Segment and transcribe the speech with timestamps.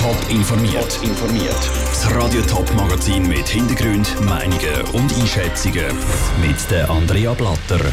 [0.00, 0.98] Top informiert.
[1.90, 5.94] Das Radio Top Magazin mit Hintergrund, Meinungen und Einschätzungen
[6.40, 7.84] mit der Andrea Blatter.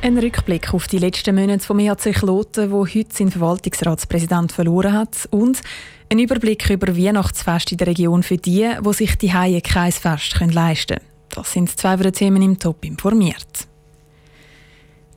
[0.00, 5.28] Ein Rückblick auf die letzten Monate vom EHC Kloten, wo heute sein Verwaltungsratspräsident verloren hat,
[5.30, 5.60] und
[6.10, 10.34] ein Überblick über Weihnachtsfest in der Region für die, die sich die Haie kein Fest
[10.40, 11.08] leisten können.
[11.28, 13.68] Das sind zwei der Themen im Top informiert.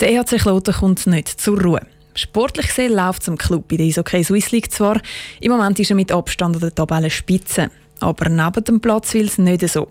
[0.02, 1.88] Der EHC Kloten kommt nicht zur Ruhe.
[2.18, 5.02] Sportlich gesehen läuft es im Club in der Eishockey Swiss League zwar.
[5.42, 7.70] Im Moment ist er mit Abstand an der Tabellenspitze.
[8.00, 9.90] Aber neben dem Platz will es nicht so.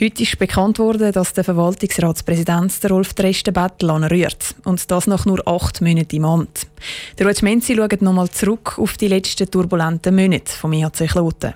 [0.00, 4.54] Heute ist bekannt worden, dass der Verwaltungsratspräsident der Rolf Drestenbettel anrührt.
[4.64, 6.66] Und das nach nur acht Monaten im Amt.
[7.18, 11.54] Der Ruth Menzi schaut nochmal zurück auf die letzten turbulenten Monate vom EHC Kloten.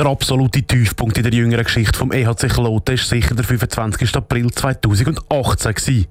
[0.00, 4.16] Der absolute Tiefpunkt in der jüngeren Geschichte vom EHC Kloten ist sicher der 25.
[4.16, 6.06] April 2018 gewesen.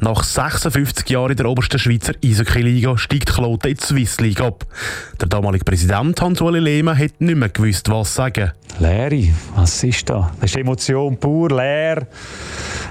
[0.00, 4.66] Nach 56 Jahren in der obersten Schweizer Eishockey-Liga steigt Kloten in die Swiss League ab.
[5.18, 8.52] Der damalige Präsident Hans-Uli Lehmann hat nicht mehr gewusst, was sagen.
[8.78, 10.30] Leere, was ist da?
[10.38, 12.06] Das ist Emotion pur, leer.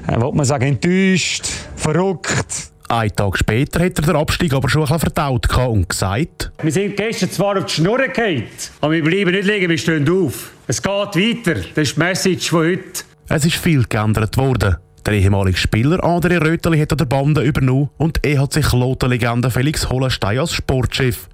[0.08, 2.71] Äh, wollte man sagen, enttäuscht, verrückt.
[2.92, 6.72] Ein Tag später hat er den Abstieg aber schon ein bisschen verdaut und gesagt, Wir
[6.74, 8.44] sind gestern zwar auf die Schnur gefallen,
[8.82, 10.52] aber wir bleiben nicht liegen, wir stehen auf.
[10.68, 11.62] Es geht weiter.
[11.74, 13.04] Das ist die Message von heute.
[13.30, 14.76] Es ist viel geändert worden.
[15.06, 19.50] Der ehemalige Spieler André Röteli hat an der Bande übernommen und er hat sich Lothar-Legende
[19.50, 21.30] Felix Hollenstein als Sportchef.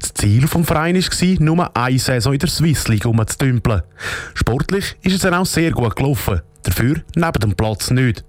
[0.00, 3.82] Das Ziel des Vereins war, nur eine Saison in der Swiss League umzudümpeln.
[4.34, 6.40] Sportlich ist es dann auch sehr gut gelaufen.
[6.66, 8.24] Dafür neben dem Platz nicht.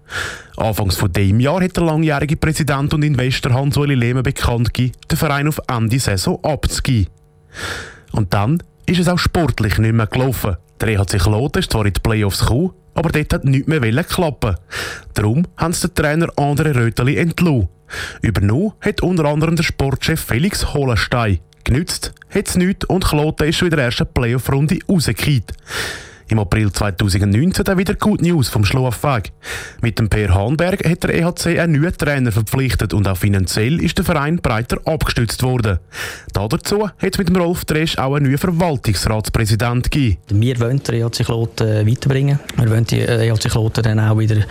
[0.58, 5.18] Anfangs von dem Jahr hat der langjährige Präsident und Investor Hans-Uli Lehmann bekannt gegeben, den
[5.18, 7.12] Verein auf Ende Saison abzugeben.
[8.12, 10.56] Und dann ist es auch sportlich nicht mehr gelaufen.
[10.80, 14.56] Der EHC Kloten ist zwar in die Playoffs gekommen, aber dort hat nichts mehr klappen.
[15.16, 17.70] Darum haben sie den Trainer André Röteli entlassen.
[18.22, 21.40] Übernommen hat unter anderem der Sportchef Felix Hollenstein.
[21.64, 25.54] Genützt hat es nichts und Kloten ist schon in der ersten Playoff-Runde rausgekehrt.
[26.30, 29.32] Im April 2019 dann wieder Good News vom Schlafweg.
[29.82, 33.98] Mit dem Per Hahnberg hat der EHC einen neuen Trainer verpflichtet und auch finanziell ist
[33.98, 35.80] der Verein breiter abgestützt worden.
[36.34, 40.18] Dazu hat es mit dem Rolf Dresch auch einen neuen Verwaltungsratspräsident gegeben.
[40.30, 42.40] Wir wollen den EHC Kloten weiterbringen.
[42.58, 44.44] Wir wollen die EHC Kloten dann auch wieder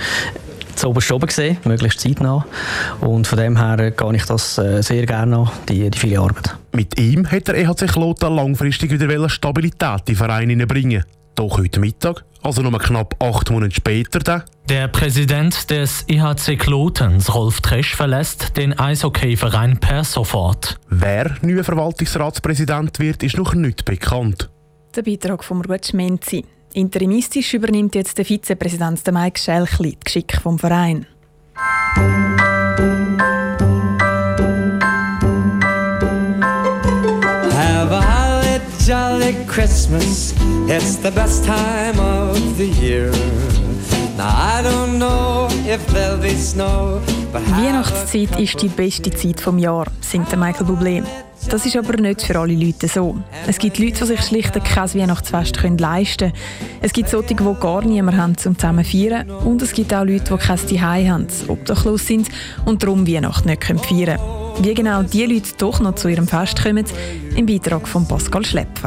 [0.77, 2.47] zu oberst oben sehen, möglichst zeitnah.
[3.01, 6.57] Und von dem her gehe ich das äh, sehr gerne an, die, die viele Arbeit.
[6.73, 11.05] Mit ihm hat der EHC Kloten langfristig wieder Stabilität in den Verein hineinbringen.
[11.37, 17.35] Doch heute Mittag, also nur knapp acht Monate später, dann, der Präsident des IHC Klotens,
[17.35, 20.81] Rolf Tresch, verlässt den Eishockeyverein per sofort.
[20.89, 24.49] Wer neuer Verwaltungsratspräsident wird, ist noch nicht bekannt.
[24.95, 26.43] Der Beitrag von Ruth Menzi.
[26.73, 31.07] Interimistisch übernimmt jetzt der Vizepräsident Mike Schelchli die Geschick vom Verein.
[38.87, 40.33] Jolly Christmas.
[40.69, 43.11] It's the best time of the year.
[44.17, 47.01] Now I don't know if there'll be snow.
[47.33, 51.03] Weihnachtszeit ist die beste Zeit vom Jahr, singt Michael Bublé.
[51.51, 53.17] Das ist aber nicht für alle Leute so.
[53.49, 56.33] Es gibt Leute, die sich schlicht kein Weihnachtsfest leisten können.
[56.81, 59.29] Es gibt solche, die gar niemanden haben, um zusammen zu feiern.
[59.31, 62.29] Und es gibt auch Leute, die kein Zuhause haben, obdachlos sind
[62.65, 64.46] und darum Weihnachten nicht feiern können.
[64.61, 66.85] Wie genau diese Leute doch noch zu ihrem Fest kommen,
[67.37, 68.86] im Beitrag von Pascal Schlepfer.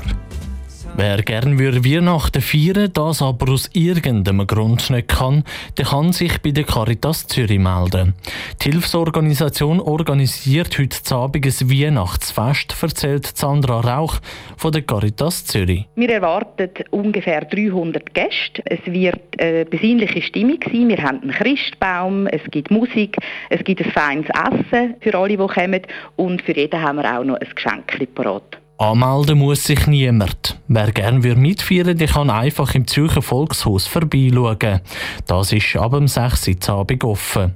[1.01, 5.45] Wer gerne Weihnachten feiern das aber aus irgendeinem Grund nicht kann,
[5.77, 8.15] der kann sich bei der Caritas Zürich melden.
[8.61, 14.17] Die Hilfsorganisation organisiert heute Abend ein Weihnachtsfest, erzählt Sandra Rauch
[14.57, 15.87] von der Caritas Zürich.
[15.95, 18.61] Wir erwarten ungefähr 300 Gäste.
[18.65, 20.89] Es wird eine besinnliche Stimmung sein.
[20.89, 23.15] Wir haben einen Christbaum, es gibt Musik,
[23.49, 25.81] es gibt ein feines Essen für alle, die kommen
[26.17, 28.59] und für jeden haben wir auch noch ein Geschenk parat.
[28.81, 30.57] Anmelden muss sich niemand.
[30.69, 34.79] Wer gerne mitfeiern der kann einfach im Zürcher Volkshaus vorbeischauen.
[35.27, 36.47] Das ist ab dem 6.
[36.47, 37.55] Uhr Abend offen.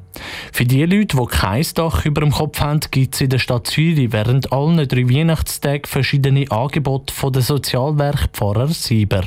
[0.52, 3.68] Für die Leute, die kein Dach über dem Kopf haben, gibt es in der Stadt
[3.68, 9.24] Zürich während allen drei Weihnachtstagen verschiedene Angebote von der Sozialwerk Pfarrer Sieber.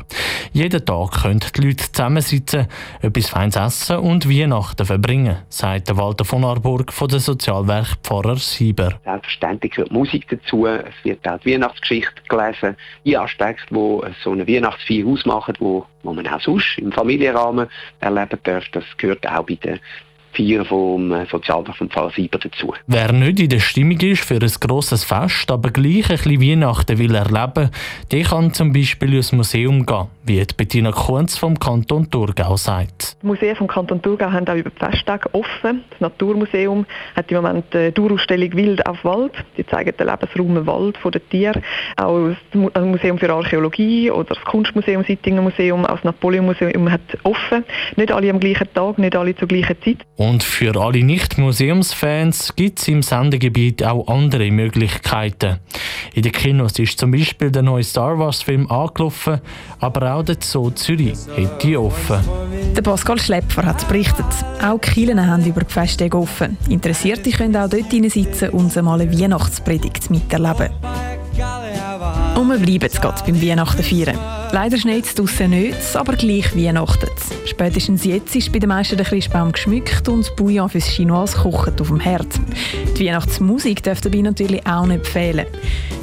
[0.52, 2.66] Jeden Tag können die Leute zusammensitzen,
[3.00, 9.00] etwas Feines essen und Weihnachten verbringen, sagt Walter von Arburg von der Sozialwerk Pfarrer Sieber.
[9.04, 11.54] Selbstverständlich gehört Musik dazu, es wird auch die
[11.90, 16.92] Weihnachtsgeschichte gelesen, die Aspekte, die so eine Weihnachtsfeier ausmachen, wo, wo man auch sonst im
[16.92, 17.68] Familienrahmen
[18.00, 19.78] erleben darf, das gehört auch bei der
[20.36, 22.74] Feiern vom Sozialdorf und Pfarrer Sieber dazu.
[22.86, 26.98] Wer nicht in der Stimmung ist für ein grosses Fest, aber gleich ein bisschen Weihnachten
[26.98, 27.70] will erleben,
[28.12, 33.16] der kann zum Beispiel ins Museum gehen, wie Bettina Kunz vom Kanton Thurgau sagt.
[33.22, 35.84] Die Museen vom Kanton Thurgau haben auch über die Festtage offen.
[35.90, 36.84] Das Naturmuseum
[37.14, 39.32] hat im Moment die Dauerausstellung Wild auf Wald.
[39.56, 41.62] Die zeigen den Lebensraum Wald von den Tieren.
[41.96, 47.64] Auch das Museum für Archäologie oder das Kunstmuseum Sittinger Museum, auch das Napoleon-Museum hat offen.
[47.96, 49.98] Nicht alle am gleichen Tag, nicht alle zur gleichen Zeit.
[50.16, 55.58] Und für alle Nicht-Museumsfans gibt es im Sendegebiet auch andere Möglichkeiten.
[56.14, 59.40] In den Kinos ist zum Beispiel der neue Star Wars-Film angelaufen,
[59.78, 62.18] aber auch der Zoo Zürich hätte offen.
[62.74, 64.26] Der Pascal Schlepfer hat berichtet,
[64.62, 66.56] auch Kirchen haben über die Festtage offen.
[66.68, 70.70] Interessierte können auch dort sitzen und einmal eine Weihnachtspredigt miterleben.
[72.36, 74.18] Und wir bleiben jetzt gerade beim Weihnachten feiern.
[74.52, 77.10] Leider schneit es draussen nicht, aber gleich weihnachtet
[77.46, 81.88] Spätestens jetzt ist bei den meisten der Christbaum geschmückt und Bouillon fürs Chinoise kocht auf
[81.88, 82.28] dem Herd.
[82.98, 85.46] Die Weihnachtsmusik dürfte dabei natürlich auch nicht fehlen.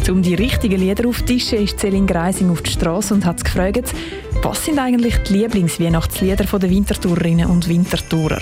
[0.09, 3.93] Um die richtigen Lieder aufzutischen, ist Celine Greising auf die Straße und hat gefragt,
[4.41, 8.41] was sind eigentlich die Lieblingsweihnachtslieder der Wintertourerinnen und Wintertourer?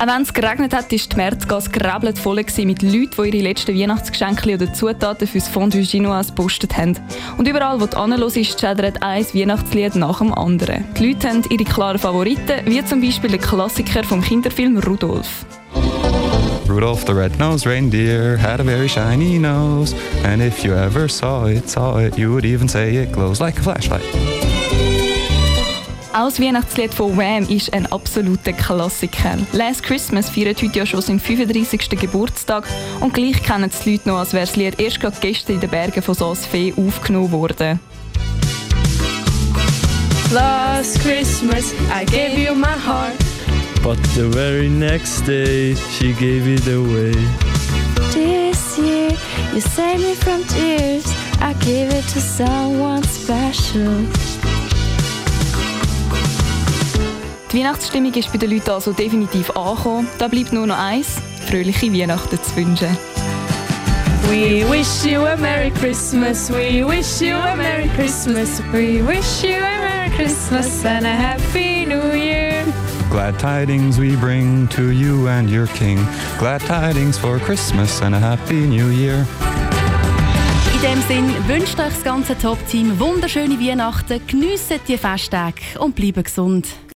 [0.00, 3.78] Auch wenn es geregnet hat, war die Märzgasse gerebelt voll mit Leuten, die ihre letzten
[3.78, 6.96] Weihnachtsgeschenke oder Zutaten fürs Fondue Chinoise gepostet haben.
[7.36, 10.86] Und überall, wo du anhörst, schädert ein Weihnachtslied nach dem anderen.
[10.98, 15.44] Die Leute haben ihre klaren Favoriten, wie zum Beispiel der Klassiker vom Kinderfilm Rudolf.
[16.66, 19.94] Rudolph the red-nosed reindeer had a very shiny nose,
[20.24, 23.58] and if you ever saw it, saw it, you would even say it glows like
[23.58, 24.29] a flashlight.
[26.12, 29.38] Auch das Weihnachtslied von Wham ist ein absoluter Klassiker.
[29.52, 31.88] Last Christmas feiert heute ja schon seinen 35.
[31.90, 32.66] Geburtstag
[32.98, 35.70] und gleich kennen die Leute noch, als wäre das Lied erst gerade gestern in den
[35.70, 37.78] Bergen von Saas Fee aufgenommen worden.
[40.32, 43.14] Last Christmas I gave you my heart
[43.82, 47.12] But the very next day she gave it away
[48.12, 49.10] This year
[49.52, 51.04] you saved me from tears
[51.40, 54.06] I gave it to someone special
[57.52, 60.06] Die Weihnachtsstimmung ist bei den Leuten also definitiv angekommen.
[60.18, 61.16] Da bleibt nur noch eins,
[61.48, 62.96] fröhliche Weihnachten zu wünschen.
[64.28, 69.56] We wish you a Merry Christmas, we wish you a Merry Christmas, we wish you
[69.56, 72.64] a Merry Christmas and a Happy New Year.
[73.10, 75.98] Glad tidings we bring to you and your king.
[76.38, 79.26] Glad tidings for Christmas and a Happy New Year.
[80.72, 86.22] In dem Sinn wünscht euch das ganze Top-Team wunderschöne Weihnachten, geniessen die Festtage und bleiben
[86.22, 86.68] gesund.